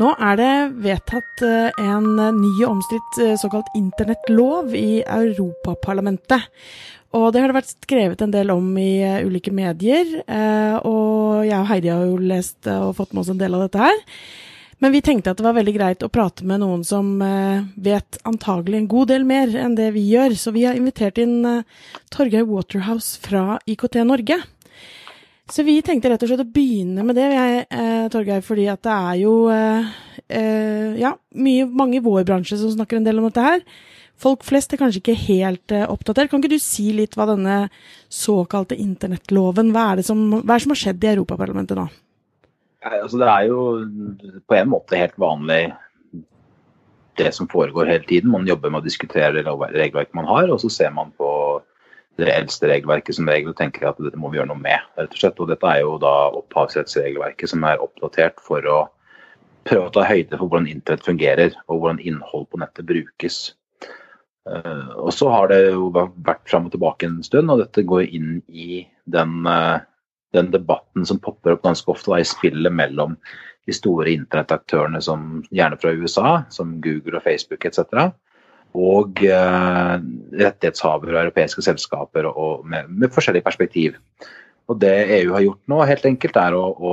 [0.00, 6.46] Nå er det vedtatt eh, en ny og omstridt eh, såkalt internettlov i Europaparlamentet.
[7.18, 10.22] Og det har det vært skrevet en del om i eh, ulike medier.
[10.88, 13.82] Og jeg og Heidi har jo lest og fått med oss en del av dette
[13.82, 14.00] her.
[14.80, 17.18] Men vi tenkte at det var veldig greit å prate med noen som
[17.76, 20.32] vet antagelig en god del mer enn det vi gjør.
[20.40, 21.42] Så vi har invitert inn
[22.08, 24.40] Torgeir Waterhouse fra IKT Norge.
[25.50, 28.82] Så vi tenkte rett og slett å begynne med det, jeg, eh, Torgeir, fordi at
[28.86, 29.88] det er jo eh,
[30.28, 33.64] eh, ja, mye, mange i vår bransje som snakker en del om dette her.
[34.20, 36.30] Folk flest er kanskje ikke helt eh, oppdatert.
[36.30, 37.56] Kan ikke du si litt hva denne
[38.12, 41.88] såkalte internettloven hva er, det hva er det som har skjedd i Europaparlamentet nå?
[42.80, 43.62] Altså, det er jo
[44.48, 45.64] på en måte helt vanlig
[47.20, 48.30] det som foregår hele tiden.
[48.32, 51.28] Man jobber med å diskutere regelverket man har, og så ser man på
[52.18, 54.88] det eldste regelverket som regel og tenker at dette må vi gjøre noe med.
[54.98, 55.40] rett Og slett.
[55.40, 58.80] Og dette er jo da opphavsrettsregelverket som er oppdatert for å
[59.68, 63.40] prøve å ta høyde for hvordan internett fungerer og hvordan innhold på nettet brukes.
[64.48, 68.08] Uh, og så har det jo vært fram og tilbake en stund, og dette går
[68.08, 69.84] inn i den, uh,
[70.34, 73.18] den debatten som popper opp ganske ofte da, i spillet mellom
[73.68, 78.10] de store internettaktørene som gjerne fra USA, som Google og Facebook etc
[78.78, 79.94] og eh,
[80.40, 83.96] rettighetshavere og europeiske selskaper og med, med, forskjellig perspektiv.
[84.70, 86.92] Og Det EU har gjort nå, helt enkelt, er å, å,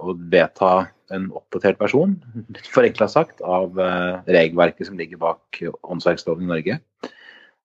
[0.00, 2.16] å vedta en oppdatert versjon,
[2.72, 6.78] forenkla sagt, av eh, regelverket som ligger bak åndsverksloven i Norge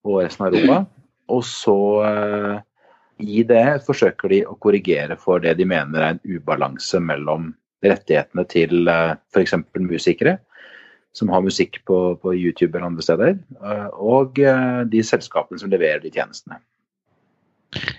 [0.07, 0.81] og resten av Europa.
[1.31, 2.59] Og så eh,
[3.21, 7.52] i det forsøker de å korrigere for det de mener er en ubalanse mellom
[7.85, 9.55] rettighetene til uh, f.eks.
[9.81, 10.37] musikere
[11.17, 15.72] som har musikk på, på, YouTube eller andre steder, eh, og eh, de selskapene som
[15.73, 16.61] leverer de tjenestene.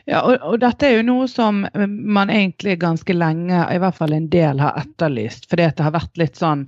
[0.05, 4.13] Ja, og, og, dette er jo noe som man egentlig ganske lenge, i hvert fall
[4.17, 5.49] en del, har etterlyst.
[5.49, 6.67] Fordi det har vært litt sånn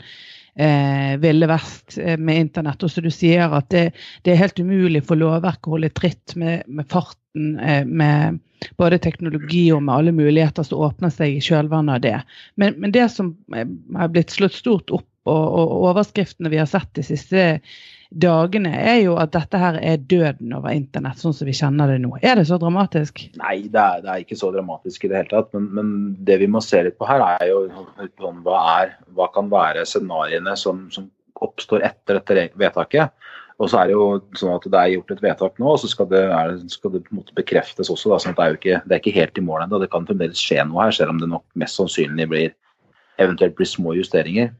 [0.54, 2.83] eh, ville vest eh, med internett.
[2.83, 3.91] Og som du sier, at det,
[4.22, 8.41] det, er helt umulig for lovverket å holde tritt med, med farten eh, med
[8.81, 12.19] både teknologi og med alle muligheter som åpner seg i kjølvannet av det.
[12.60, 13.34] Men, men det som
[13.99, 17.44] har blitt slått stort opp og, og overskriftene vi har sett de siste
[18.14, 21.98] dagene, er jo at dette her er døden over internett, sånn som vi kjenner det
[22.04, 22.12] nå.
[22.22, 23.24] Er det så dramatisk?
[23.40, 25.50] Nei, det er, det er ikke så dramatisk i det hele tatt.
[25.56, 25.92] Men, men,
[26.28, 27.64] det vi må se litt på her, er jo
[28.44, 31.10] hva, er, hva kan være scenarioene som, som,
[31.44, 33.10] oppstår etter dette vedtaket.
[33.58, 34.04] Og så er det jo
[34.38, 37.02] sånn at det er gjort et vedtak nå, og så skal det, er, skal det
[37.04, 38.12] på en måte bekreftes også.
[38.12, 39.80] Da, sånn at det er jo ikke, det er ikke helt i mål ennå.
[39.82, 42.54] Det kan fremdeles skje noe her, selv om det nok mest sannsynlig blir
[43.22, 44.54] eventuelt blir små justeringer.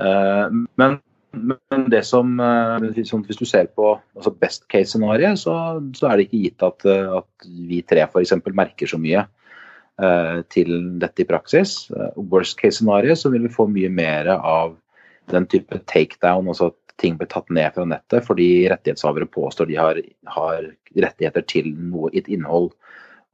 [0.00, 0.46] Eh,
[0.80, 0.98] men,
[1.32, 5.54] men, det som eh, sånn, Hvis du ser på altså best case-scenarioet, så,
[5.96, 8.36] så, er det ikke gitt at, eh, at vi tre f.eks.
[8.50, 9.26] merker så mye
[10.48, 11.74] til dette i praksis.
[12.16, 14.70] Worst case-scenario så vil vi få mye mer av
[15.28, 19.76] den type takedown, altså at ting blir tatt ned fra nettet fordi rettighetshavere påstår de
[19.76, 20.70] har, har
[21.04, 22.70] rettigheter til noe i et innhold.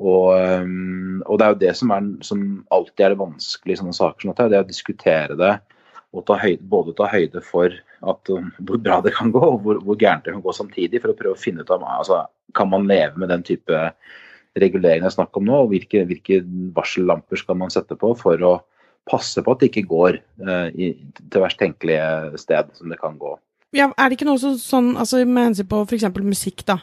[0.03, 2.43] Og, og, det er jo det som, er, som
[2.75, 5.55] alltid er det vanskelige i sånne saker som dette, det å diskutere det
[6.27, 9.81] ta høyde, både ta høyde for at, um, hvor bra det kan gå, og hvor,
[9.85, 12.23] hvor, gærent det kan gå samtidig, for å prøve å finne ut av altså,
[12.57, 13.83] kan man leve med den type
[14.57, 16.41] regulering det er snakk om nå, og hvilke, hvilke,
[16.77, 18.55] varsellamper skal man sette på for å
[19.07, 20.89] passe på at det ikke går eh, i,
[21.21, 23.37] til verst tenkelige sted som det kan gå.
[23.75, 26.07] Ja, er det ikke noe sånn, altså med hensyn på f.eks.
[26.23, 26.79] musikk, da.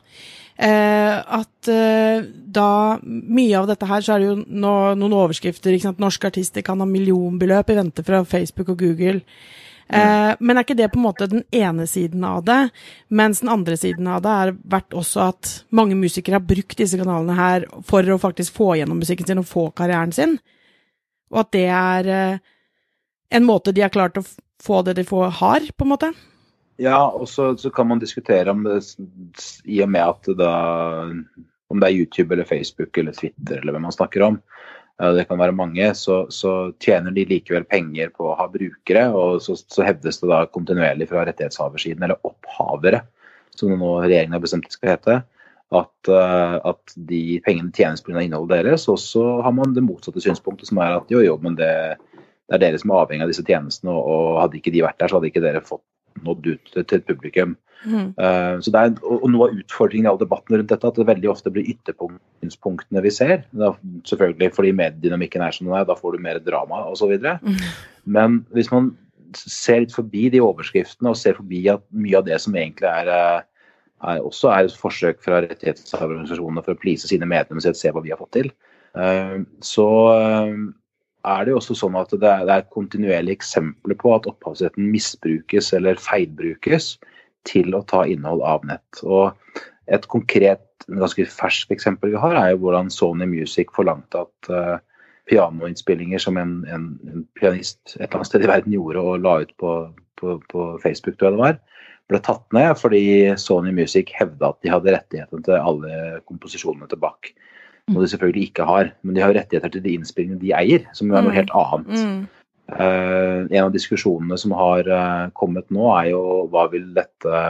[0.54, 2.22] Eh, at eh,
[2.54, 5.74] da Mye av dette her, så er det jo no, noen overskrifter.
[5.74, 6.02] ikke sant?
[6.04, 9.24] Norske artister kan ha millionbeløp i vente fra Facebook og Google.
[9.94, 12.60] Eh, men er ikke det på en måte den ene siden av det?
[13.10, 16.98] Mens den andre siden av det har vært også at mange musikere har brukt disse
[17.00, 20.38] kanalene her for å faktisk få gjennom musikken sin og få karrieren sin.
[21.34, 22.44] Og at det er eh,
[23.34, 24.26] en måte de har klart å
[24.64, 26.14] få det de får, har, på en måte.
[26.84, 28.82] Ja, og så, så, kan man diskutere om det
[29.64, 30.54] i og med at da
[31.72, 34.36] Om det er YouTube eller Facebook eller Twitter eller hvem man snakker om,
[35.18, 39.08] det kan være mange, så, så tjener de likevel penger på å ha brukere.
[39.18, 43.02] Og så, så hevdes det da kontinuerlig fra rettighetshaversiden, eller opphavere,
[43.58, 45.18] som nå regjeringen har bestemt det skal hete,
[45.74, 48.22] at, uh, at de pengene tjenes pga.
[48.22, 48.86] innholdet deres.
[48.92, 51.74] Og så har man det motsatte synspunktet, som er at jo, jo, men det,
[52.22, 55.10] det er dere som er avhengig av disse tjenestene, og hadde ikke de vært der,
[55.10, 55.86] så hadde ikke dere fått
[56.22, 57.58] nådd ut til et publikum.
[57.84, 58.14] Mm.
[58.16, 61.08] Uh, så det er, og, Noe av utfordringen i all debatten rundt dette at det
[61.10, 63.44] veldig ofte blir ytterpunktene vi ser.
[63.52, 63.74] Da,
[64.08, 67.16] selvfølgelig fordi mediedynamikken er som den er, da får du mer drama osv.
[67.18, 67.64] Mm.
[68.16, 68.94] Men hvis man
[69.38, 73.10] ser litt forbi de overskriftene og ser forbi at mye av det som egentlig er,
[73.10, 73.74] eh,
[74.14, 78.04] er også er et forsøk fra rettighetsorganisasjonene for å please sine medlemmer og se hva
[78.04, 78.52] vi har fått til,
[79.00, 79.88] uh, så
[81.24, 84.90] er det jo også sånn at det er, det er kontinuerlige eksempler på at opphavsretten
[84.92, 86.98] misbrukes eller feilbrukes
[87.48, 89.04] til å ta innhold av nett.
[89.04, 89.32] Og
[89.92, 94.78] et konkret, ganske ferskt eksempel vi har, er jo hvordan Sony Music forlangte at uh,
[95.32, 99.38] pianoinnspillinger som en, en, en, pianist et eller annet sted i verden gjorde og la
[99.44, 99.76] ut på,
[100.20, 101.60] på, på Facebook, tror jeg det var,
[102.12, 103.04] ble tatt ned fordi
[103.40, 107.36] Sony Music hevda at de hadde rettighetene til alle komposisjonene tilbake.
[107.92, 111.12] Noe de selvfølgelig ikke har, men de har rettigheter til de innspillingene de eier, som
[111.12, 111.36] er noe mm.
[111.36, 112.00] helt annet.
[112.00, 112.22] Mm.
[112.72, 116.22] Uh, en av diskusjonene som har uh, kommet nå, er jo
[116.54, 117.42] hva vil dette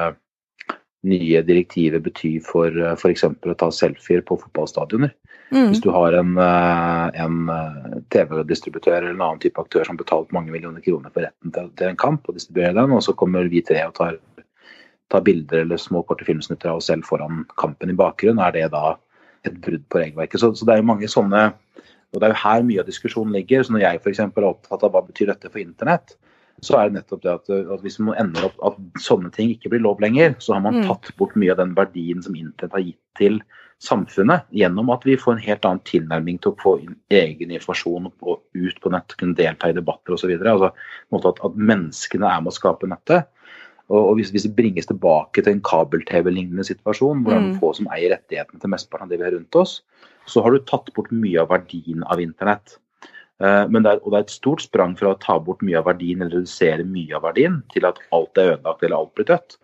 [1.05, 3.27] nye direktivet bety for uh, f.eks.
[3.29, 5.13] å ta selfier på fotballstadioner.
[5.53, 5.67] Mm.
[5.69, 7.49] Hvis du har en, en
[8.09, 11.67] TV-distributør eller en annen type aktør som har betalt mange millioner kroner for retten til,
[11.77, 14.17] til en kamp, og distribuerer den, og så kommer vi tre og tar
[15.13, 18.71] ta bilder eller små korte filmsnutter av oss selv foran kampen i bakgrunnen, er det
[18.73, 18.95] da
[19.47, 20.41] et brudd på regelverket.
[20.41, 21.51] Så, så, det er jo mange sånne
[22.13, 23.63] og Det er jo her mye av diskusjonen ligger.
[23.65, 24.19] så Når jeg f.eks.
[24.21, 26.13] er opptatt av hva betyr dette for internett,
[26.61, 29.71] så er det nettopp det at, at hvis man ender opp at sånne ting ikke
[29.73, 30.83] blir lov lenger, så har man mm.
[30.91, 33.41] tatt bort mye av den verdien som internett har gitt til
[33.83, 36.75] samfunnet, gjennom at vi får en helt annen tilnærming til å få
[37.11, 40.31] egen informasjon og ut på nett, kunne delta i debatter osv.
[40.37, 40.71] Altså,
[41.17, 43.27] at, at menneskene er med å skape nettet.
[43.91, 47.73] Og, hvis, hvis, det bringes tilbake til en kabel-TV-lignende situasjon, hvor det er noen få
[47.75, 49.81] som eier rettighetene til mesteparten av det vi har rundt oss,
[50.29, 52.77] så har du tatt bort mye av verdien av internett.
[53.43, 55.75] Uh, men det er, og det er et stort sprang fra å ta bort mye
[55.81, 59.27] av verdien eller redusere mye av verdien, til at alt er ødelagt eller alt blir
[59.33, 59.57] dødt.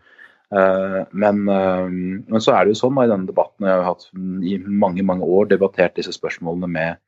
[0.50, 3.88] Uh, men, uh, men, så er det jo sånn da, i denne debatten, jeg har
[3.88, 4.10] hatt
[4.50, 7.00] i mange mange år debattert disse spørsmålene med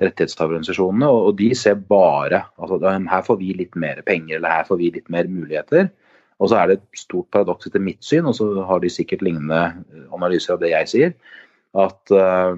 [0.00, 4.68] rettighetshaverorganisasjonene, og, og de ser bare altså her får vi litt mer penger eller her
[4.68, 5.90] får vi litt mer muligheter.
[6.40, 9.24] Og så er det et stort paradoks etter mitt syn, og så har de sikkert
[9.24, 11.12] lignende eh, analyser av det jeg sier,
[11.78, 12.56] at uh,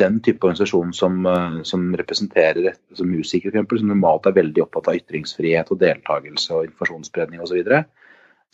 [0.00, 4.90] den type organisasjon som, uh, som representerer som musikere, f.eks., som normalt er veldig opptatt
[4.90, 7.62] av ytringsfrihet og deltakelse og informasjonsspredning osv.,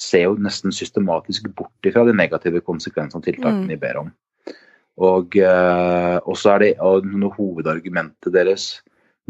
[0.01, 3.73] ser jo nesten systematisk bort ifra de negative konsekvensene av tiltakene mm.
[3.73, 4.13] de ber om.
[5.01, 7.09] Og, uh, så er det og
[7.41, 8.71] hovedargumentet deres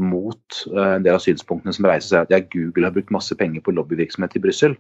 [0.03, 3.37] mot eh, en del av synspunktene som reises, er at ja, Google har brukt masse
[3.39, 4.77] penger på lobbyvirksomhet i Brussel.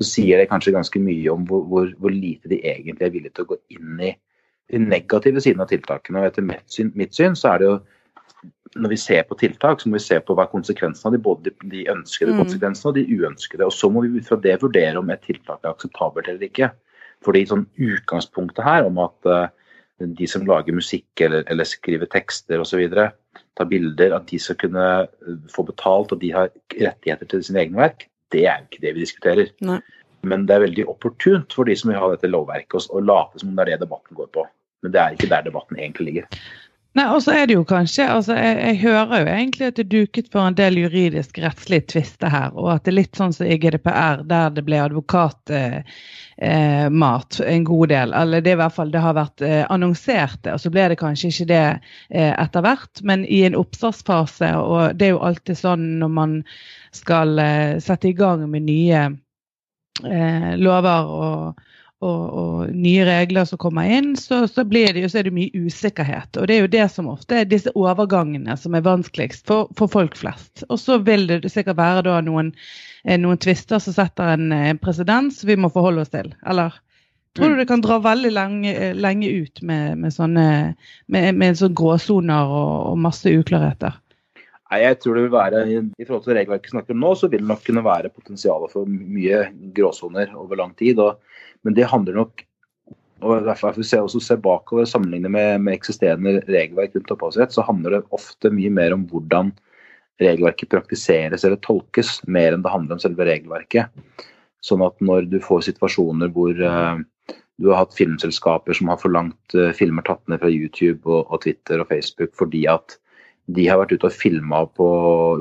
[0.00, 3.36] Så sier det kanskje ganske mye om hvor, hvor, hvor, lite de egentlig er villige
[3.36, 4.12] til å gå inn i
[4.70, 6.22] de negative sidene av tiltakene.
[6.22, 7.78] Og etter mitt syn, mitt syn, så er det jo
[8.80, 11.22] når vi ser på tiltak, så må vi se på hva er konsekvensene av de,
[11.24, 12.42] både de ønskede mm.
[12.44, 13.66] konsekvensene og de uønskede.
[13.66, 16.70] Og så må vi ut fra det vurdere om et tiltak er akseptabelt eller ikke.
[17.26, 19.48] Fordi sånn utgangspunktet her om at uh,
[20.00, 22.86] de som lager musikk eller, eller skriver tekster osv.,
[23.58, 27.64] tar bilder, at de skal kunne eh, få betalt og de har rettigheter til sine
[27.64, 29.52] egne verk, det er jo ikke det vi diskuterer.
[29.66, 29.80] Nei.
[30.26, 33.52] Men det er veldig opportunt for de som vil ha dette lovverket, å late som
[33.52, 34.44] om det er det debatten går på.
[34.84, 36.42] Men det er ikke der debatten egentlig ligger.
[36.98, 39.84] Nei, og så er det jo kanskje, altså jeg, jeg, hører jo egentlig at det
[39.92, 43.46] duket for en del juridisk rettslige tvister her, og at det er litt sånn som
[43.46, 46.90] i GDPR, der det ble advokatmat eh,
[47.46, 48.16] eh, en god del.
[48.22, 50.98] Eller det er i hvert fall det har vært eh, annonsert og så ble det
[50.98, 53.06] kanskje ikke det eh, etter hvert.
[53.06, 56.36] Men i en oppstartsfase, og det er jo alltid sånn når man
[56.90, 59.06] skal eh, sette i gang med nye
[60.10, 61.66] eh, lover og
[62.00, 66.38] og, og, nye regler som kommer inn, så, så, det, så er det mye usikkerhet.
[66.40, 69.92] Og det er jo det som ofte er disse overgangene som er vanskeligst for, for
[69.92, 70.64] folk flest.
[70.68, 72.54] Og så vil det sikkert være da noen,
[73.04, 76.32] eh, noen tvister som setter en, en presedens vi må forholde oss til.
[76.48, 76.78] Eller
[77.36, 80.46] tror du det kan dra veldig lenge, lenge ut med, med sånne
[81.12, 84.00] med, med sånne gråsoner og, og masse uklarheter?
[84.70, 85.60] Nei, jeg tror det vil være,
[85.98, 88.68] I forhold til regelverket vi snakker om nå, så vil det nok kunne være potensial
[88.70, 91.02] for mye gråsoner over lang tid.
[91.02, 91.18] Og,
[91.64, 92.46] men det handler nok
[93.20, 97.52] og derfor Hvis jeg også ser bakover og sammenligner med, med, eksisterende regelverk rundt opphavsrett,
[97.52, 99.52] så handler det ofte mye mer om hvordan
[100.20, 103.92] regelverket praktiseres eller tolkes, mer enn det handler om selve regelverket.
[104.64, 107.00] Sånn at når du får situasjoner hvor uh,
[107.60, 111.44] du har hatt filmselskaper som har forlangt uh, filmer tatt ned fra YouTube og, og
[111.44, 112.96] Twitter og Facebook fordi at
[113.52, 114.88] de har vært ute og filma på,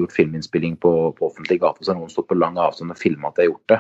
[0.02, 1.84] gjort filminnspilling på, på offentlig gate.
[1.84, 3.80] Så har noen stått på lang avstand og filma at de har gjort det.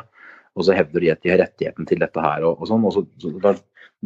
[0.59, 2.85] Og så hevder de at de har rettigheten til dette her og, og sånn.
[2.87, 3.53] Og så, så da,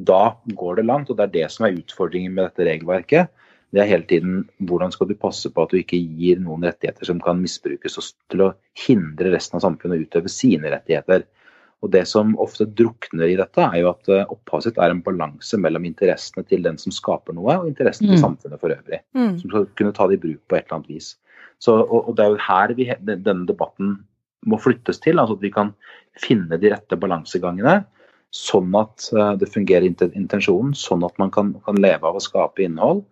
[0.09, 1.09] da, går det langt.
[1.09, 3.33] Og det er det som er utfordringen med dette regelverket.
[3.73, 7.09] Det er hele tiden hvordan skal du passe på at du ikke gir noen rettigheter
[7.09, 7.97] som kan misbrukes
[8.29, 11.25] til å hindre resten av samfunnet å utøve sine rettigheter.
[11.83, 15.01] Og Det som ofte drukner i dette, er jo at eh, opphavet sitt er en
[15.03, 18.13] balanse mellom interessene til den som skaper noe, og interessene mm.
[18.13, 19.01] til samfunnet for øvrig.
[19.17, 19.33] Mm.
[19.41, 21.09] Som skal kunne ta det i bruk på et eller annet vis.
[21.59, 23.97] Så, og, og Det er jo her vi, denne debatten
[24.49, 25.19] må flyttes til.
[25.19, 25.73] altså At vi kan
[26.19, 27.81] finne de rette balansegangene,
[28.33, 30.73] sånn at eh, det fungerer intensjonen.
[30.77, 33.05] Sånn at man kan, kan leve av å skape innhold.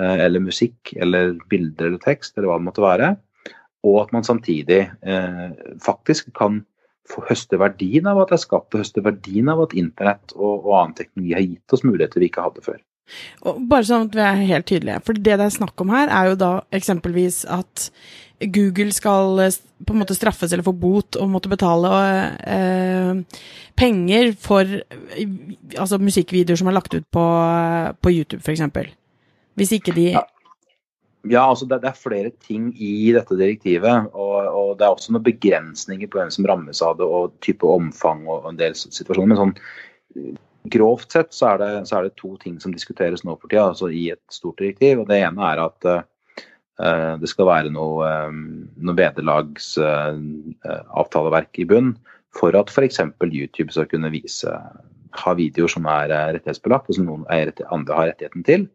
[0.00, 3.14] eh, eller musikk eller bilder eller tekst eller hva det måtte være.
[3.84, 5.48] Og at man samtidig eh,
[5.82, 6.62] faktisk kan
[7.10, 10.62] få høste verdien av at det er skapt, og høste verdien av at internett og,
[10.62, 12.80] og annen teknologi har gitt oss muligheter vi ikke hadde før.
[13.48, 16.08] Og bare sånn at vi er helt tydelige, for det det er snakk om her,
[16.08, 17.88] er jo da eksempelvis at
[18.50, 21.92] Google skal eh, på en måte straffes eller få bot og måtte betale
[22.42, 23.40] eh,
[23.78, 24.68] penger for
[25.76, 27.24] altså musikkvideoer som er lagt ut på,
[28.02, 28.92] på YouTube, f.eks.
[29.58, 30.26] Hvis ikke de ja.
[31.30, 34.08] Ja, altså det, det, er flere ting i dette direktivet.
[34.10, 37.68] Og, og, det er også noen begrensninger på hvem som rammes av det, og type
[37.68, 39.30] omfang og en del situasjoner.
[39.30, 40.32] Men sånn
[40.72, 43.68] grovt sett så er, det, så er det to ting som diskuteres nå for tida,
[43.70, 45.04] altså i et stort direktiv.
[45.04, 45.88] og Det ene er at
[46.82, 51.94] det skal være noe, um, noe vederlagsavtaleverk i bunn
[52.36, 53.00] for at f.eks.
[53.28, 54.52] YouTube skal kunne vise,
[55.22, 58.68] ha videoer som er rettighetsbelagt, og som noen andre har rettigheten til.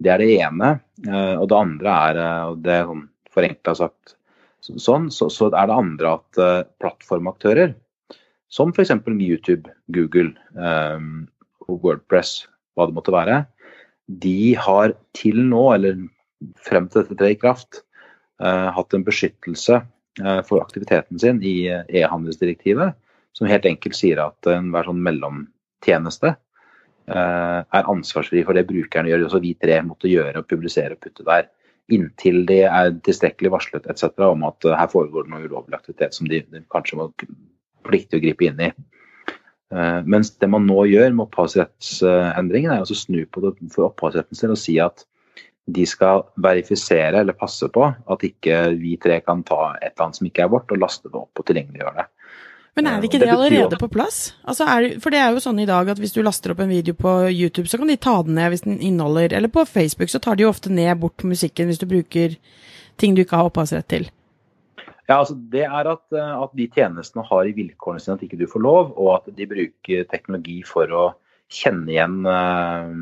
[0.00, 0.74] Det er det ene.
[1.06, 4.16] Eh, og det andre er, eh, og det er sånn forenkla sagt
[4.60, 6.38] sånn, så, så, er det andre at
[6.82, 7.72] plattformaktører,
[8.52, 8.92] som f.eks.
[9.08, 11.28] YouTube, Google, um,
[11.70, 12.42] Wordpress,
[12.76, 13.38] hva det måtte være,
[14.20, 16.02] de har til nå, eller
[16.64, 17.82] frem til dette trer i kraft,
[18.42, 22.96] uh, hatt en beskyttelse uh, for aktiviteten sin i e-handelsdirektivet,
[23.36, 26.34] som helt enkelt sier at enhver sånn mellomtjeneste
[27.10, 31.00] Eh, er ansvarsfri for det brukerne gjør, også vi tre måtte gjøre og publisere og
[31.02, 31.48] putte der.
[31.90, 34.12] Inntil de er tilstrekkelig varslet etc.
[34.28, 37.08] om at eh, her foregår det noe ulovlig aktivitet som de, de kanskje må
[37.88, 38.70] plikte å gripe inn i.
[40.10, 44.50] Mens det man nå gjør med opphavsrettsendringen, er å snu på det for opphavsretten sin
[44.50, 45.04] og si at
[45.72, 50.20] de skal verifisere eller passe på at ikke vi tre kan ta et eller annet
[50.20, 52.08] som ikke er vårt, og laste det opp og tilgjengeliggjøre det.
[52.78, 54.18] Men er det ikke det, det allerede på plass?
[54.48, 56.70] Altså er, for det er jo sånn i dag at hvis du laster opp en
[56.70, 60.12] video på YouTube, så kan de ta den ned hvis den inneholder Eller på Facebook
[60.12, 62.38] så tar de jo ofte ned bort musikken hvis du bruker
[63.00, 64.06] ting du ikke har opphavsrett til.
[65.10, 68.38] Ja, altså Det er at, eh, at, de tjenestene har i vilkårene sine at ikke
[68.38, 71.06] du får lov, og at de bruker teknologi for å
[71.50, 72.92] kjenne igjen, eh,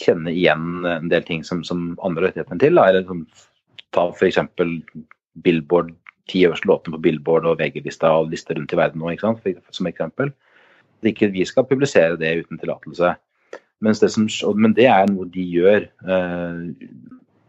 [0.00, 2.80] kjenne igjen en del ting som, som andre rettigheter til.
[2.80, 3.24] Eller som,
[3.94, 4.40] ta f.eks.
[5.44, 5.92] Billboard
[6.30, 9.64] ti øverste låtene på Billboard og VG-lista og lister rundt i verden nå, ikke sant?
[9.76, 10.32] som eksempel.
[11.02, 13.14] At ikke vi skal publisere det uten tillatelse.
[13.84, 16.62] Men det er noe de gjør eh,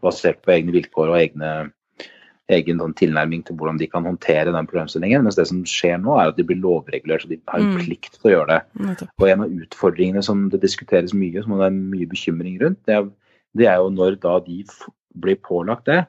[0.04, 1.52] basert på egne vilkår og egne,
[2.52, 5.24] egen sånn, tilnærming til hvordan de kan håndtere den problemstillingen.
[5.26, 7.78] Mens det som skjer nå, er at de blir lovregulert, så de har en mm.
[7.82, 9.06] plikt til å gjøre det.
[9.18, 13.00] Og en av utfordringene som det diskuteres mye, som det er mye bekymring rundt, det
[13.00, 13.08] er,
[13.58, 14.60] det er jo når da de
[15.16, 16.04] blir pålagt det,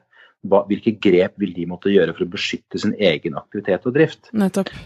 [0.46, 4.30] hva, hvilke grep vil de måtte gjøre for å beskytte sin egen aktivitet og drift?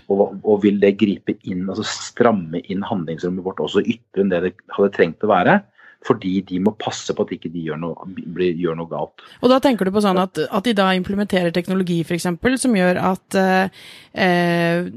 [0.09, 4.41] Og, og, vil det gripe inn, altså stramme inn handlingsrommet vårt også ytterligere enn det
[4.47, 5.59] det hadde trengt å være?
[6.03, 9.23] Fordi de må passe på at ikke de gjør noe, blir, gjør noe galt.
[9.39, 12.27] Og da tenker du på sånn at, at de da implementerer teknologi f.eks.
[12.59, 14.89] som gjør at eh,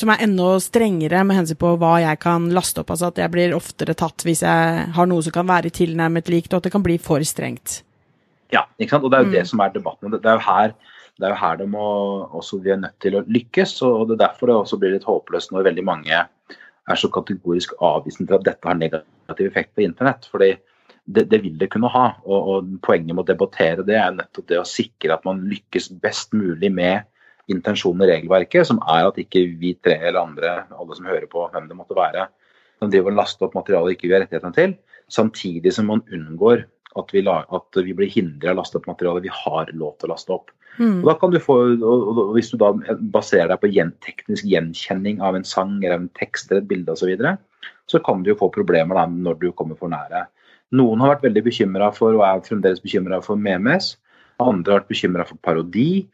[0.00, 2.94] Som er enda strengere med hensyn på hva jeg kan laste opp.
[2.94, 6.52] Altså at jeg blir oftere tatt hvis jeg har noe som kan være tilnærmet likt,
[6.54, 7.82] og at det kan bli for strengt.
[8.54, 9.04] Ja, ikke sant?
[9.04, 9.50] og det er jo det mm.
[9.50, 10.14] som er debatten.
[10.14, 10.72] Det er jo her,
[11.18, 11.88] det er jo her de må,
[12.38, 13.76] også vi er nødt til å lykkes.
[13.84, 16.22] og Det er derfor det også blir litt håpløst når veldig mange
[16.86, 20.28] er så kategorisk avvisende til at dette har negativ effekt på internett.
[20.30, 20.56] fordi
[21.06, 22.06] det, det, vil det kunne ha.
[22.24, 25.92] Og, og, Poenget med å debattere det er nettopp det å sikre at man lykkes
[26.02, 27.06] best mulig med
[27.52, 31.44] intensjonen i regelverket, som er at ikke vi tre eller andre, alle som hører på,
[31.52, 32.26] hvem det måtte være,
[32.80, 34.74] som driver og laster opp materiale ikke vi har rettighetene til,
[35.14, 36.64] samtidig som man unngår
[36.98, 40.08] at vi, at vi blir hindret av å laste opp materiale vi har lov til
[40.08, 40.50] å laste opp.
[40.76, 41.00] Mm.
[41.00, 42.72] Og da kan du få, og Hvis du da
[43.14, 43.70] baserer deg på
[44.04, 47.36] teknisk gjenkjenning av en sang eller en tekst eller et bilde osv., så, videre,
[47.90, 50.26] så kan du jo få problemer da når du kommer for nære.
[50.76, 53.94] Noen har vært veldig bekymra for, og er fremdeles bekymra for memes.
[54.42, 56.06] Andre har vært bekymra for parodi.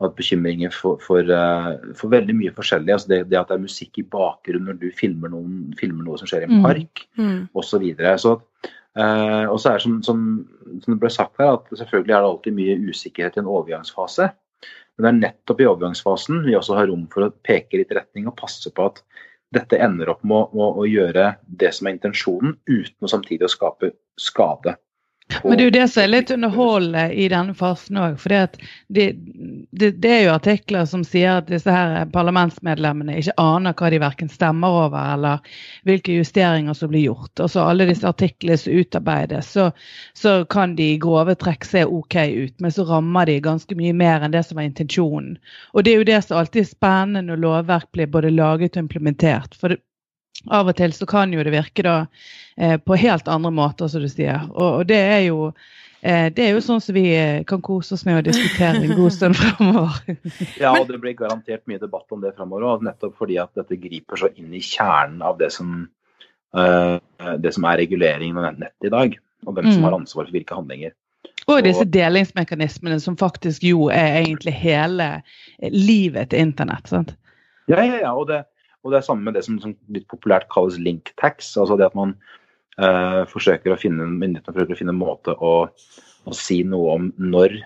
[0.00, 2.92] Hatt bekymringer for, for, uh, for, veldig mye forskjellig.
[2.94, 6.20] Altså det, det, at det er musikk i bakgrunnen når du filmer, noen, filmer noe
[6.20, 6.66] som skjer i en mm.
[6.66, 7.26] park, mm.
[7.26, 7.42] mm.
[7.52, 7.70] osv.
[7.70, 8.16] Så, videre.
[8.22, 8.38] så
[8.96, 10.20] Uh, og så er det som, som,
[10.80, 14.30] som, det ble sagt her, at selvfølgelig er det alltid mye usikkerhet i en overgangsfase.
[14.96, 18.30] Men det er nettopp i overgangsfasen vi også har rom for å peke litt retning
[18.30, 19.02] og passe på at
[19.54, 23.48] dette ender opp med å, å, å gjøre det som er intensjonen, uten å samtidig
[23.48, 24.76] å skape skade.
[25.42, 28.14] Men det er jo det som er litt underholdende i denne fasen òg.
[28.22, 28.60] For det,
[28.94, 29.06] det,
[29.98, 34.30] det, er jo artikler som sier at disse her parlamentsmedlemmene ikke aner hva de verken
[34.30, 35.56] stemmer over eller
[35.88, 37.42] hvilke justeringer som blir gjort.
[37.42, 39.68] Og så alle disse artiklene som utarbeides, så,
[40.14, 43.96] så, kan de i grove trekk se OK ut, men så rammer de ganske mye
[43.96, 45.34] mer enn det som var intensjonen.
[45.74, 48.86] Og det er jo det som alltid er spennende når lovverk blir både laget og
[48.86, 49.58] implementert.
[49.58, 49.74] For
[50.52, 51.96] av og til så kan jo det virke da
[52.56, 54.46] eh, på helt andre måter, som du sier.
[54.52, 55.50] Og, og det er jo
[56.06, 58.92] Eh, det er jo sånn som vi eh, kan kose oss med å diskutere en
[58.94, 59.96] god stund fremover.
[60.62, 64.20] ja, og det blir garantert mye debatt om det fremover, nettopp fordi at dette griper
[64.20, 65.80] så inn i kjernen av det som,
[66.54, 66.96] uh,
[67.42, 69.18] det som er reguleringen av nettet i dag.
[69.46, 69.88] Og hvem som mm.
[69.88, 70.94] har ansvar for hvilke handlinger.
[71.46, 75.10] Og disse delingsmekanismene som faktisk jo er egentlig hele
[75.70, 76.86] livet til internett.
[76.90, 77.12] sant?
[77.70, 78.14] Ja, ja, ja.
[78.14, 78.44] Og det,
[78.86, 81.56] og det er samme med det som, som litt populært kalles link tax.
[81.58, 82.14] Altså det at man
[82.78, 87.08] uh, forsøker å finne myndighetene forsøker å finne en måte å, å, si noe om
[87.18, 87.58] når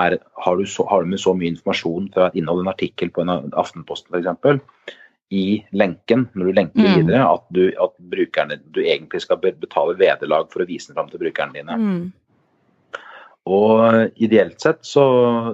[0.00, 3.12] er, har, du så, har du med så mye informasjon fra et innhold en artikkel
[3.12, 4.96] på en Aftenposten f.eks.
[5.36, 5.44] i
[5.76, 6.94] lenken, når du lenker mm.
[6.96, 11.12] videre, at, du, at brukerne, du egentlig skal betale vederlag for å vise den fram
[11.12, 11.76] til brukerne dine.
[11.76, 13.02] Mm.
[13.50, 15.04] Og ideelt sett så,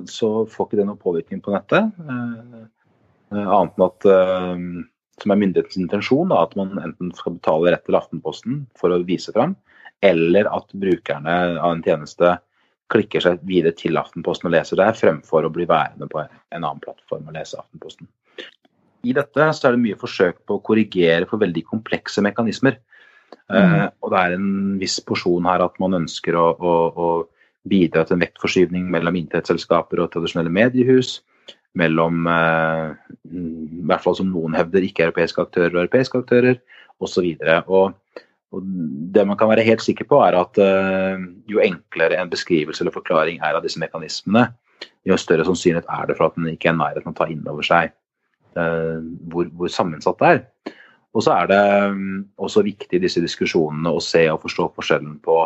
[0.06, 1.88] så, får ikke det noen påvirkning på nettet.
[2.04, 2.64] Eh,
[3.32, 4.66] eh annet enn at eh,
[5.22, 9.00] som er myndighetens intensjon, da, at man enten skal betale rett til Aftenposten for å
[9.06, 9.56] vise fram,
[10.04, 12.36] eller at brukerne av en tjeneste
[12.92, 16.82] klikker seg videre til Aftenposten og leser der, fremfor å bli værende på en annen
[16.84, 18.08] plattform og lese Aftenposten.
[19.06, 22.78] I dette så er det mye forsøk på å korrigere for veldig komplekse mekanismer.
[23.48, 23.56] Mm.
[23.56, 24.48] Uh, og det er en
[24.80, 30.02] viss porsjon her at man ønsker å, å, å bidra til en vektforskyvning mellom inntektsselskaper
[30.02, 31.18] og tradisjonelle mediehus
[31.76, 32.94] mellom eh,
[33.32, 36.56] i hvert fall som noen hevder, ikke-europeiske aktører og europeiske aktører
[37.04, 37.28] osv.
[37.66, 38.22] Og,
[38.54, 38.70] og
[39.14, 42.94] det man kan være helt sikker på, er at eh, jo enklere en beskrivelse eller
[42.94, 44.48] forklaring er av disse mekanismene,
[45.08, 47.28] jo større sannsynlighet er det for at den ikke er i nærheten av å ta
[47.32, 48.98] inn over seg eh,
[49.32, 50.42] hvor, hvor, sammensatt det er.
[51.16, 55.16] Og så er det um, også viktig i disse diskusjonene å se og forstå forskjellen
[55.24, 55.38] på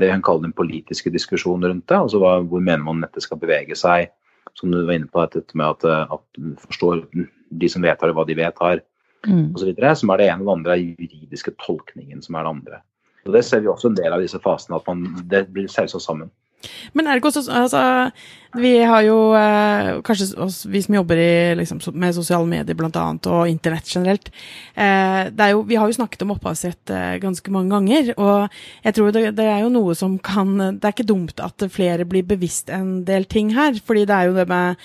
[0.00, 3.76] det hun kaller den politiske diskusjonen rundt det, altså hvor mener man nettet skal bevege
[3.78, 4.08] seg,
[4.58, 8.14] som du var inne på, dette med at, eh, at du forstår de som vedtar
[8.14, 8.82] hva de vedtar,
[9.26, 9.54] mm.
[9.54, 9.72] osv.
[9.98, 12.80] Som er det ene, og det andre er juridiske tolkningen som er det andre.
[13.24, 16.00] Og Det ser vi også en del av disse fasene, at man, det blir sausa
[16.02, 16.30] sammen.
[16.92, 17.82] Men er det ikke også altså,
[18.60, 22.96] Vi har jo eh, kanskje oss, vi som jobber i, liksom, med sosiale medier blant
[23.00, 24.30] annet, og internett generelt
[24.74, 29.10] eh, jo, Vi har jo snakket om opphavsrett eh, ganske mange ganger, og jeg tror
[29.14, 32.70] det, det, er jo noe som kan Det er ikke dumt at flere blir bevisst
[32.72, 34.80] en del ting her, fordi det er jo det med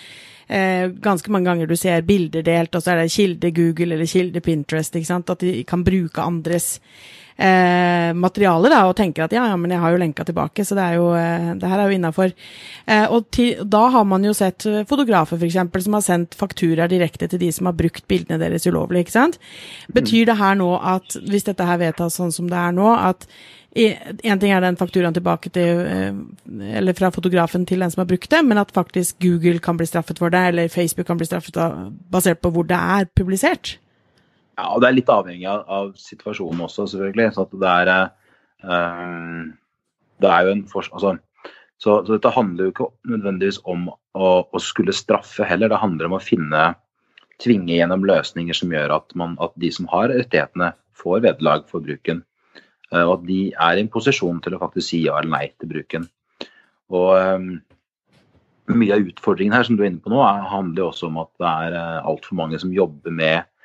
[0.49, 4.09] Eh, ganske mange ganger du ser bilder delt, og så er det kilde Google eller
[4.09, 4.95] kilde Pinterest.
[4.97, 6.79] At de kan bruke andres
[7.39, 10.77] eh, materialer da, og tenker at ja, ja, men jeg har jo lenka tilbake, så
[10.77, 12.33] det, er jo, eh, det her er jo innafor.
[12.85, 15.59] Eh, og til, da har man jo sett fotografer f.eks.
[15.85, 19.05] som har sendt fakturaer direkte til de som har brukt bildene deres ulovlig.
[19.05, 19.39] ikke sant?
[19.95, 23.27] Betyr det her nå at, hvis dette her vedtas sånn som det er nå, at
[23.77, 26.15] en ting er den fakturaen tilbake til eh,
[26.79, 29.85] Eller fra fotografen til den som har brukt det, men at faktisk Google kan bli
[29.85, 31.59] straffet for det, eller Facebook kan bli straffet
[32.11, 33.77] basert på hvor det er publisert?
[34.59, 37.31] Ja, og Det er litt avhengig av, av situasjonen også, selvfølgelig.
[37.35, 37.91] Så det er,
[38.67, 39.41] uh,
[40.19, 41.15] det er jo en forskjell altså,
[41.79, 45.71] så, så, dette handler jo ikke nødvendigvis om å, å, skulle straffe heller.
[45.71, 46.63] Det handler om å finne,
[47.39, 51.85] tvinge gjennom løsninger som gjør at, man, at de som har rettighetene, får vederlag for
[51.85, 52.25] bruken.
[52.91, 55.45] Uh, og at de er i en posisjon til å faktisk si ja eller nei
[55.55, 56.09] til bruken.
[56.91, 57.51] Og um,
[58.69, 61.29] Mye av utfordringen her som du er inne på nå, handler jo også om at
[61.41, 63.58] det er uh, altfor mange som jobber med Eh,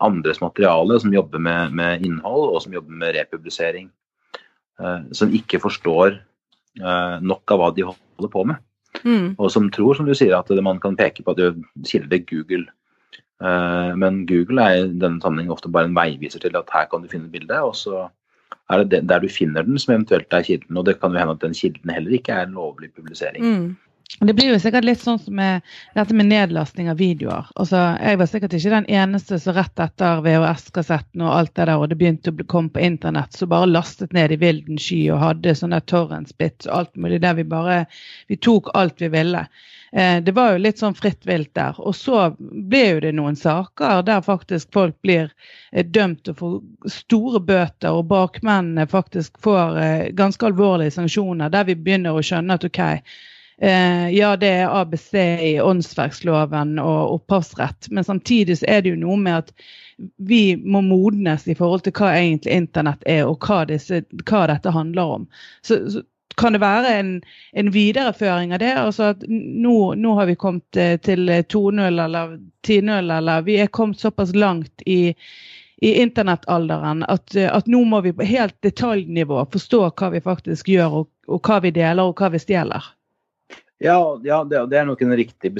[0.00, 3.90] andres materiale, som jobber med, med, innhold og som jobber med republisering.
[4.80, 6.14] Eh, som ikke forstår
[6.80, 8.60] eh, nok av hva de holder på med.
[9.04, 9.34] Mm.
[9.38, 12.66] Og som tror, som du sier, at man kan peke på at du kilder Google.
[13.40, 17.08] Men Google er i denne sammenheng ofte bare en veiviser til at her kan du
[17.08, 18.02] finne bildet, og så
[18.68, 20.76] er det der du finner den som eventuelt er kilden.
[20.76, 23.46] Og det kan jo hende at den kilden heller ikke er en lovlig publisering.
[23.46, 23.70] Mm.
[24.18, 27.46] Det blir jo sikkert litt sånn som med dette med nedlasting av videoer.
[27.54, 31.76] Altså, jeg var sikkert ikke den eneste som rett etter VHS-kassetten og alt det der,
[31.78, 35.22] og det begynte å komme på internett, så bare lastet ned i vilden sky og
[35.22, 37.84] hadde sånne torrent-bits og alt mulig der vi bare
[38.28, 39.46] Vi tok alt vi ville.
[39.92, 41.78] Eh, det var jo litt sånn fritt vilt der.
[41.78, 45.32] Og så ble jo det noen saker der faktisk folk blir
[45.72, 51.66] eh, dømt og får store bøter, og bakmennene faktisk får eh, ganske alvorlige sanksjoner, der
[51.70, 52.80] vi begynner å skjønne at OK,
[53.60, 55.10] ja, det er ABC
[55.44, 59.50] i åndsverksloven og opphavsrett, men samtidig så er det jo noe med at
[60.16, 64.72] vi må modnes i forhold til hva egentlig internett er, og hva, disse, hva dette
[64.72, 65.28] handler om.
[65.66, 66.04] Så, så,
[66.40, 67.08] kan det være en,
[67.52, 68.72] en, videreføring av det?
[68.72, 73.72] altså at nå, nå har vi kommet eh, til 2.0 eller 10.0, eller vi er
[73.74, 75.12] kommet såpass langt i,
[75.82, 81.02] i internettalderen at, at, nå må vi på helt detaljnivå forstå hva vi faktisk gjør,
[81.02, 82.88] og, og hva vi deler og hva vi stjeler.
[83.80, 85.52] Ja, ja det, det, er nok en riktig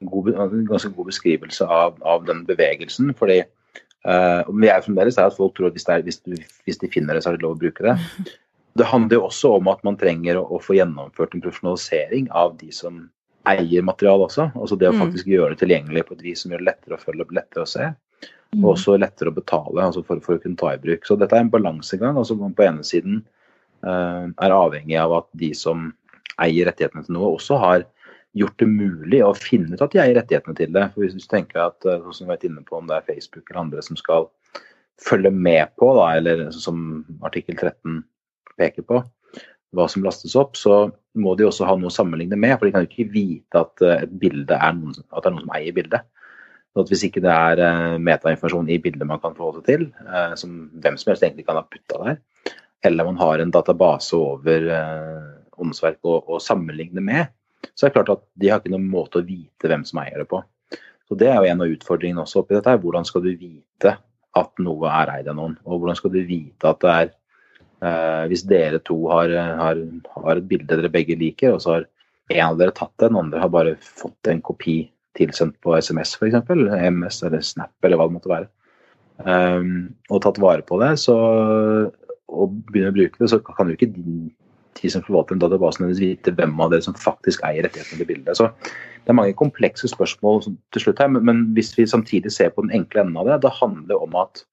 [0.00, 0.30] god,
[0.68, 3.14] ganske god beskrivelse av, av den bevegelsen.
[3.16, 3.40] fordi
[4.04, 6.20] uh, vi er fremdeles der at folk tror at hvis, er, hvis,
[6.66, 7.96] hvis, de finner det, så er det lov å bruke det.
[8.78, 12.56] det handler jo også om at man trenger å, å, få gjennomført en profesjonalisering av
[12.60, 13.06] de som
[13.48, 14.50] eier material også.
[14.54, 15.02] Altså det å mm.
[15.06, 17.72] faktisk gjøre det tilgjengelig på et vis som gjør det lettere å følge, lettere å
[17.72, 17.88] se.
[18.52, 18.68] Og mm.
[18.74, 21.08] også lettere å betale altså for, for, å kunne ta i bruk.
[21.08, 22.20] Så dette er en balansegang.
[22.20, 23.22] altså man På ene siden
[23.80, 25.88] uh, er avhengig av at de som
[26.40, 27.84] eier rettighetene til noe, også har
[28.38, 30.86] gjort det mulig å finne ut at de eier rettighetene til det.
[30.94, 33.64] For Hvis du tenker at uh, som har inne på, om det er Facebook eller
[33.66, 34.28] andre som skal
[35.02, 38.00] følge med på, da, eller som artikkel 13
[38.60, 39.02] peker på,
[39.72, 42.54] hva som lastes opp, så må de også ha noe å sammenligne med.
[42.58, 45.46] For de kan jo ikke vite at eh, et er noen, at det er noen
[45.46, 46.08] som eier bildet.
[46.72, 49.86] Så hvis ikke det er uh, metainformasjon i bildet man kan forholde seg til,
[50.40, 52.20] som hvem som helst egentlig kan ha putta der,
[52.88, 54.64] eller man har en database over
[55.62, 57.32] åndsverk å, å, sammenligne med,
[57.72, 60.22] så er det klart at de har ikke noen måte å vite hvem som eier
[60.22, 60.42] det på.
[61.08, 62.78] Så Det er jo en av utfordringene også oppi dette.
[62.82, 63.96] Hvordan skal du vite
[64.38, 65.58] at noe er eid av noen?
[65.66, 67.12] Og hvordan skal du vite at det er
[67.82, 69.78] Eh, hvis dere to har, har,
[70.14, 71.86] har, et bilde dere begge liker, og så har
[72.30, 74.76] en av dere tatt det, den andre har bare fått en kopi
[75.18, 78.46] tilsendt på SMS f.eks., MS eller Snap eller hva det måtte være,
[79.26, 81.16] um, og tatt vare på det, så,
[82.30, 83.90] og begynner å bruke det, så kan jo ikke
[84.80, 88.38] de som forvalter en database vite hvem av dere som faktisk eier rettighetene til bildet.
[88.38, 88.48] Så
[89.02, 92.74] det er mange komplekse spørsmål til slutt her, men, hvis vi samtidig ser på den
[92.78, 94.44] enkle enden av det, det handler om at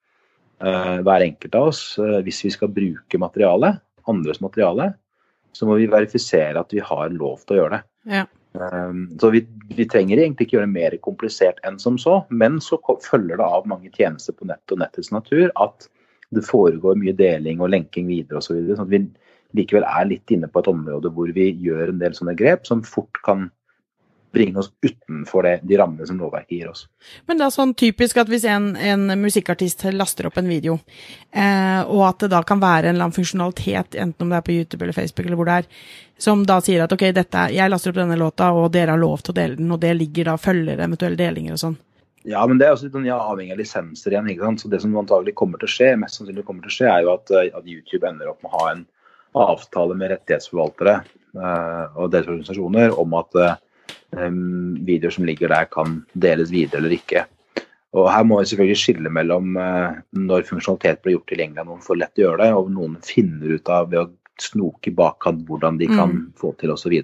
[0.63, 3.75] uh, hver enkelt av oss, uh, hvis vi skal bruke materiale,
[4.10, 4.91] andres materiale,
[5.53, 7.84] så må vi verifisere at vi har lov til å gjøre det.
[8.17, 8.25] Ja.
[8.58, 9.43] Um, så vi,
[9.77, 13.45] vi, trenger egentlig ikke gjøre det mer komplisert enn som så, men så følger det
[13.45, 15.86] av mange tjenester på nett og nettets natur at
[16.34, 18.49] det foregår mye deling og lenking videre osv.
[18.49, 19.03] Så videre, sånn at vi
[19.57, 22.83] likevel er litt inne på et område hvor vi gjør en del sånne grep som
[22.85, 23.47] fort kan
[24.31, 26.83] bringe oss utenfor det, de rammene som lovverket gir oss.
[27.25, 30.77] Men det er sånn typisk at hvis en, en musikkartist laster opp en video,
[31.33, 34.45] eh, og at det da kan være en eller annen funksjonalitet, enten om det er
[34.45, 35.83] på YouTube eller Facebook eller hvor det er,
[36.21, 39.23] som da sier at ok, dette, jeg laster opp denne låta, og dere har lov
[39.23, 41.79] til å dele den, og det ligger da følger eventuelle delinger og sånn.
[42.27, 44.29] Ja, men det er også litt sånn, ja, avhengig av lisenser igjen.
[44.29, 44.62] ikke sant?
[44.62, 47.05] Så Det som antagelig kommer til å skje, mest sannsynlig kommer til å skje, er
[47.05, 48.83] jo at, at YouTube ender opp med å ha en
[49.37, 50.95] avtale med rettighetsforvaltere
[51.37, 53.57] uh, og deres organisasjoner om at uh,
[54.85, 57.25] videoer som ligger der kan deles videre eller ikke.
[57.97, 61.85] Og Her må vi selvfølgelig skille mellom uh, når funksjonalitet blir gjort tilgjengelig av noen
[61.85, 65.43] for lett å gjøre det, og noen finner ut av ved å snoke i bakkant
[65.47, 66.25] hvordan de kan mm.
[66.39, 66.95] få til osv.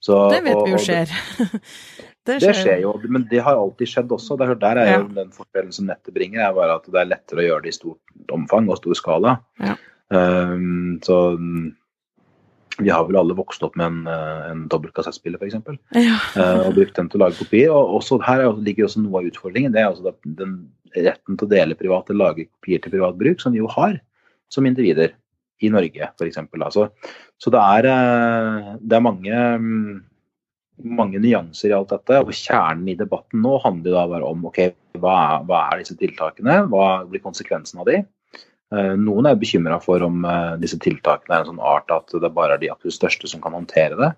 [0.00, 1.10] Det vet og, vi jo skjer.
[1.10, 2.40] det, skjer.
[2.46, 2.76] det, skjer.
[2.84, 4.38] jo, men det har alltid skjedd også.
[4.40, 5.08] Der, der er jo ja.
[5.20, 7.78] den forskjellen som nettet bringer, er bare at det er lettere å gjøre det i
[7.80, 9.36] stort omfang og stor skala.
[9.60, 9.76] Ja.
[10.10, 11.16] Um, så
[12.80, 14.10] vi har vel alle vokst opp med en,
[14.50, 15.58] en dobbelt kassettspiller, f.eks.
[15.98, 16.18] Ja.
[16.38, 17.72] uh, og brukt den til å lage kopier.
[17.74, 19.74] Og også, her ligger også noe av utfordringen.
[19.74, 20.60] Det er altså den
[20.96, 23.98] retten til å dele privat eller lage kopier til privat bruk, som vi jo har
[24.50, 25.14] som individer
[25.60, 26.40] i Norge f.eks.
[26.40, 26.88] Altså,
[27.40, 29.42] så det er, eh, det er mange,
[31.00, 32.22] mange nyanser i alt dette.
[32.24, 34.62] Og kjernen i debatten nå handler da bare om ok,
[35.00, 38.00] hva er, hva er disse tiltakene, hva blir konsekvensen av de?
[38.70, 42.30] Eh, noen er bekymra for om eh, disse tiltakene er en sånn art at det
[42.34, 44.10] bare er de absolutt største som kan håndtere det.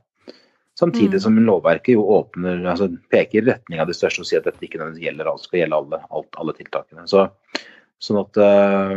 [0.78, 1.22] Samtidig mm.
[1.24, 4.64] som lovverket jo åpner, altså peker i retning av de største og sier at dette
[4.64, 7.04] ikke gjelder, alt skal gjelde alle, alt, alle tiltakene.
[7.10, 7.26] Så,
[8.02, 8.96] sånn at uh,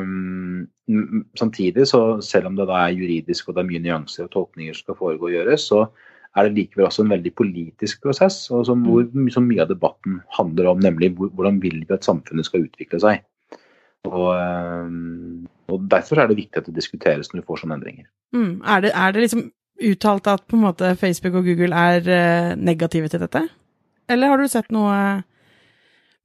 [1.35, 4.75] Samtidig, så selv om det da er juridisk og det er mye nyanser og tolkninger
[4.75, 5.79] som skal foregå og gjøres, så
[6.37, 9.31] er det likevel også en veldig politisk prosess, og som, hvor mm.
[9.33, 13.23] som mye av debatten handler om, nemlig hvordan vil vi at samfunnet skal utvikle seg.
[14.05, 18.07] Og, eh, og, Derfor er det viktig at det diskuteres når du får sånne endringer.
[18.35, 18.61] Mm.
[18.61, 19.45] Er, det, er, det, liksom
[19.91, 23.41] uttalt at på en måte Facebook og Google er uh, negative til dette?
[24.09, 25.23] Eller har du sett noe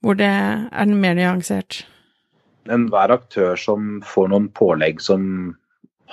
[0.01, 1.83] hvor det er mer nyansert?
[2.71, 5.25] Enhver aktør som får noen pålegg som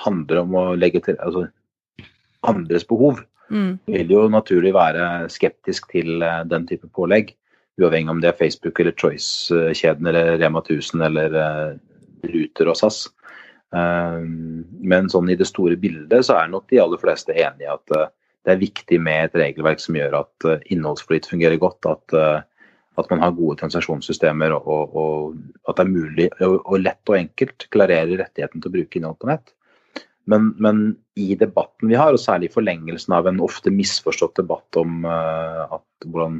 [0.03, 1.47] handler om å legge til altså
[2.47, 3.71] andres behov, mm.
[3.89, 7.35] vil jo naturlig være skeptisk til uh, den type pålegg.
[7.77, 11.75] Uavhengig om det er Facebook eller Choice-kjeden eller Rema 1000 eller uh,
[12.25, 13.03] Ruter og SAS.
[13.75, 14.23] Uh,
[14.81, 17.93] men sånn i det store bildet så er nok de aller fleste enig i at
[17.93, 18.07] uh,
[18.47, 21.83] det er viktig med et regelverk som gjør at innholdsflyt fungerer godt.
[21.83, 22.13] At,
[22.95, 27.11] at, man har gode transaksjonssystemer og, og, og at det er mulig og, og, lett
[27.11, 29.51] og enkelt klarere rettigheten til å bruke innhold på nett.
[30.31, 30.79] Men, men,
[31.19, 36.07] i debatten vi har, og særlig i forlengelsen av en ofte misforstått debatt om at
[36.07, 36.39] hvordan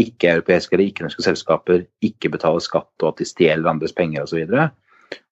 [0.00, 4.66] ikke-europeiske eller ikke-norske selskaper ikke betaler skatt, og at de stjeler andres penger osv., så,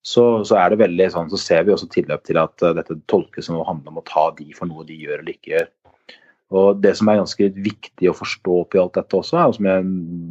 [0.02, 2.98] så så er det veldig sånn, så ser vi også tilløp til at uh, dette
[3.10, 5.70] tolkes som å handle om å ta de for noe de gjør eller ikke gjør.
[6.52, 9.84] Og Det som er ganske viktig å forstå oppi alt dette også, og som jeg,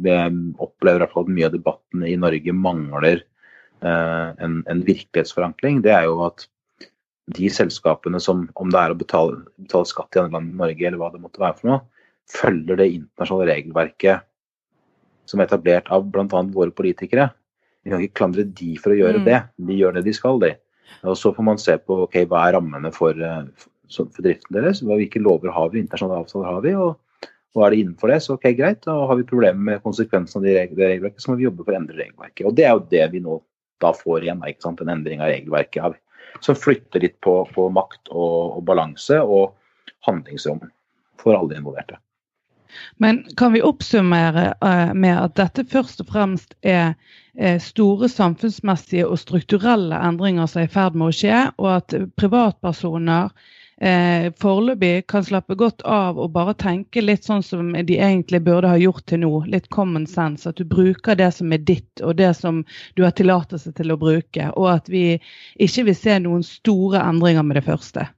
[0.06, 3.24] jeg opplever at mye av debatten i Norge mangler
[3.82, 6.46] eh, en, en, virkelighetsforankring, det er jo at
[7.34, 10.86] de selskapene som, om det er å betale, betale skatt i andre land enn Norge,
[10.86, 11.82] eller hva det måtte være for noe,
[12.30, 14.22] følger det internasjonale regelverket
[15.26, 16.26] som er etablert av bl.a.
[16.52, 17.30] våre politikere.
[17.84, 19.24] Vi kan ikke klandre de for å gjøre Mm.
[19.24, 19.42] det.
[19.66, 20.54] De gjør det de skal, de.
[21.04, 23.44] Og så får man se på ok, hva er rammene for, eh,
[23.90, 24.80] for for driften deres.
[24.82, 26.74] Hvilke lover har vi, internasjonale avtaler har vi.
[26.74, 26.96] og
[27.54, 28.80] og er det innenfor det, så ok, greit.
[28.80, 31.72] Da har vi problemer med konsekvensene av de det regelverket, så må vi jobbe for
[31.74, 32.46] å endre regelverket.
[32.46, 33.42] Og det er jo det vi nå
[33.78, 34.80] da får igjen, ikke sant?
[34.80, 35.82] en endring av regelverket.
[35.84, 35.96] av-
[36.40, 39.52] Som flytter litt på, på makt og, og balanse og
[40.06, 40.62] handlingsrom
[41.18, 41.98] for alle involverte.
[42.96, 46.94] Men kan vi oppsummere eh, med at dette først og fremst er
[47.38, 51.96] eh, store samfunnsmessige og strukturelle endringer som er i ferd med å skje, og at
[52.20, 53.32] privatpersoner
[53.82, 58.70] eh, foreløpig kan slappe godt av og bare tenke litt sånn som de egentlig burde
[58.70, 59.32] ha gjort til nå.
[59.52, 60.48] Litt common sense.
[60.48, 62.62] At du bruker det som er ditt, og det som
[62.96, 64.50] du har tillatelse til å bruke.
[64.56, 65.18] Og at vi
[65.58, 68.08] ikke vil se noen store endringer med det første.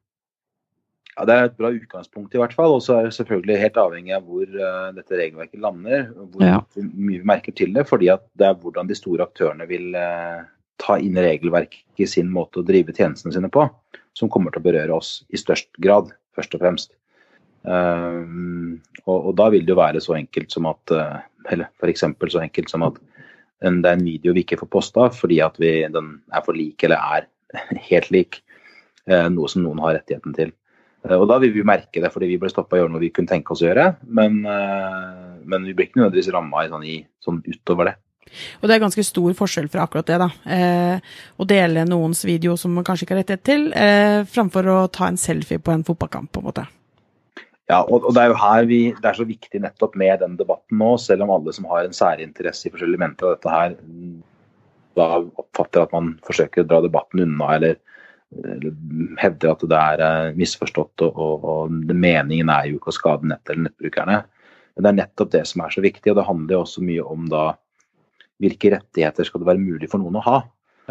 [1.14, 2.74] Ja, Det er et bra utgangspunkt, i hvert fall.
[2.74, 6.08] Og så er det selvfølgelig helt avhengig av hvor uh, dette regelverket lander.
[6.32, 6.58] Hvor Ja.
[6.74, 7.86] mye vi merker til det.
[7.86, 10.42] fordi at det er hvordan de store aktørene vil uh,
[10.78, 13.68] ta inn regelverket i sin måte å drive tjenestene sine på,
[14.14, 16.94] som kommer til å berøre oss i størst grad, først og fremst.
[17.62, 20.92] Um, og, og da vil det jo være så enkelt som at
[21.48, 22.04] Eller f.eks.
[22.28, 22.98] så enkelt som at
[23.64, 26.52] en, det er en video vi ikke får posta fordi at vi, den er for
[26.52, 27.26] lik eller er
[27.88, 28.42] helt lik
[29.06, 30.52] noe som noen har rettigheten til.
[31.04, 33.04] Eh, Og da vil vi merke det, fordi vi ble stoppa i å gjøre noe
[33.04, 33.96] vi kunne tenke oss å gjøre.
[34.06, 36.88] Men, eh, men vi blir ikke nødvendigvis ramma sånn,
[37.24, 37.96] sånn utover det.
[38.62, 40.28] Og det er ganske stor forskjell fra akkurat det, da.
[40.50, 41.00] Eh,
[41.38, 45.06] å dele noens video som man kanskje ikke har rettighet til, eh, framfor å ta
[45.06, 46.66] en selfie på en fotballkamp, på en måte.
[47.70, 50.36] Ja, og, og det er jo her vi, det er så viktig nettopp med den
[50.36, 53.76] debatten nå, selv om alle som har en særinteresse i forskjellige elementer av dette her,
[54.98, 55.06] da
[55.40, 57.78] oppfatter at man forsøker å dra debatten unna eller
[59.20, 63.30] hevder at det er eh, misforstått og, og, og meningen er jo ikke å skade
[63.30, 64.22] nettet eller nettbrukerne.
[64.74, 67.04] Men det er nettopp det som er så viktig, og det handler jo også mye
[67.06, 67.44] om da
[68.42, 70.38] hvilke rettigheter skal det være mulig for noen å ha.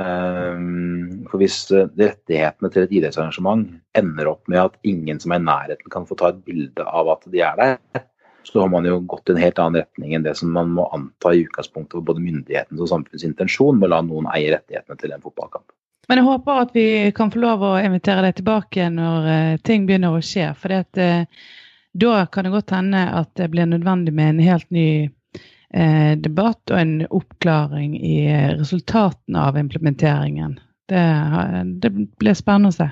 [0.01, 3.67] Ehm, For hvis eh, rettighetene til et idrettsarrangement
[3.99, 7.11] ender opp med at ingen som er i nærheten kan få ta et bilde av
[7.13, 7.77] at de er der,
[8.47, 10.87] så har man jo gått i en helt annen retning enn det som man må
[10.95, 14.99] anta i utgangspunktet for både myndighetens og samfunnets intensjon med å la noen eie rettighetene
[14.99, 15.67] til en fotballkamp.
[16.07, 19.85] Men jeg håper at vi kan få lov å invitere deg tilbake når eh, ting
[19.87, 20.49] begynner å skje.
[20.59, 20.73] For
[21.93, 26.73] da kan det godt hende at det blir nødvendig med en helt ny eh, debatt
[26.73, 30.59] og en oppklaring i eh, resultatene av implementeringen.
[30.91, 31.05] Det,
[31.79, 32.89] det blir spennende å se.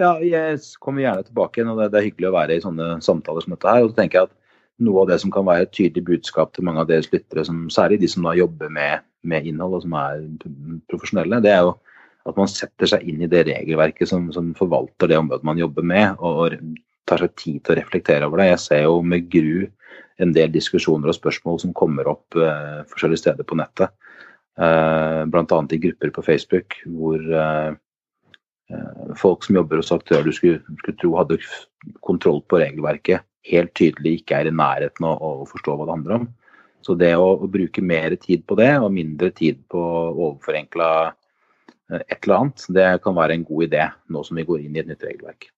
[0.00, 3.44] Ja, jeg kommer gjerne tilbake igjen, og det er hyggelig å være i sånne samtaler
[3.44, 3.82] som dette her.
[3.84, 4.38] Og så tenker jeg at
[4.82, 7.66] noe av det som kan være et tydelig budskap til mange av deres lyttere, som,
[7.70, 10.22] særlig de som da jobber med, med innhold og som er
[10.90, 11.74] profesjonelle, det er jo
[12.28, 15.86] at man setter seg inn i det regelverket som, som forvalter det området man jobber
[15.86, 18.52] med, og, og tar seg tid til å reflektere over det.
[18.52, 19.66] Jeg ser jo med gru
[20.22, 23.94] en del diskusjoner og spørsmål som kommer opp uh, forskjellige steder på nettet.
[24.60, 25.58] Uh, Bl.a.
[25.72, 27.72] i grupper på Facebook hvor uh,
[28.68, 31.40] eh, folk som jobber hos aktører du skulle, skulle tro hadde
[32.04, 36.18] kontroll på regelverket, helt tydelig ikke er i nærheten av å forstå hva det handler
[36.20, 36.28] om.
[36.82, 39.82] Så det å, å bruke mer tid på det, og mindre tid på
[40.12, 41.18] overforenkla eh,
[42.00, 44.82] et eller annet, det kan være en god idé nå som vi går inn i
[44.82, 45.50] et nytt regelverk.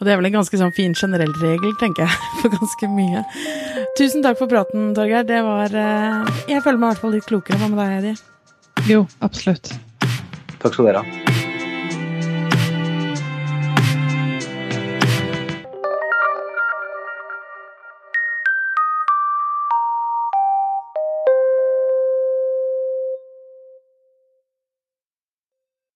[0.00, 3.24] Og det er vel en ganske sånn fin generell regel, tenker jeg, for ganske mye.
[3.98, 5.26] Tusen takk for praten, Torgeir.
[5.28, 7.60] Det var eh, Jeg føler meg i hvert fall litt klokere.
[7.60, 8.16] Hva med deg, Heidi?
[8.90, 9.74] Jo, absolutt.
[10.58, 11.31] Takk skal dere ha.